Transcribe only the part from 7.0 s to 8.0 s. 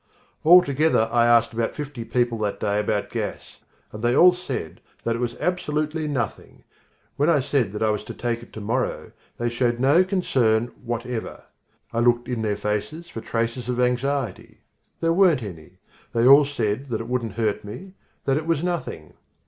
When I said that I